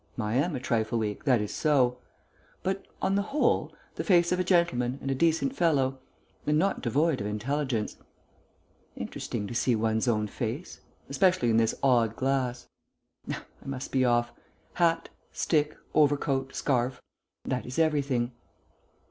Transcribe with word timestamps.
I 0.17 0.33
am 0.33 0.55
a 0.55 0.59
trifle 0.59 0.97
weak; 0.97 1.25
that 1.25 1.41
is 1.41 1.53
so. 1.53 1.99
But, 2.63 2.87
on 3.03 3.13
the 3.13 3.21
whole, 3.21 3.71
the 3.97 4.03
face 4.03 4.31
of 4.31 4.39
a 4.39 4.43
gentleman 4.43 4.97
and 4.99 5.11
a 5.11 5.13
decent 5.13 5.55
fellow. 5.55 5.99
And 6.47 6.57
not 6.57 6.81
devoid 6.81 7.21
of 7.21 7.27
intelligence.... 7.27 7.97
Interesting, 8.95 9.45
to 9.45 9.53
see 9.53 9.75
one's 9.75 10.07
own 10.07 10.25
face. 10.25 10.79
Especially 11.07 11.51
in 11.51 11.57
this 11.57 11.75
odd 11.83 12.15
glass. 12.15 12.67
Now 13.27 13.41
I 13.63 13.67
must 13.67 13.91
be 13.91 14.03
off. 14.03 14.33
Hat, 14.73 15.09
stick, 15.31 15.77
overcoat, 15.93 16.55
scarf 16.55 16.99
that 17.43 17.67
is 17.67 17.77
everything." 17.77 18.31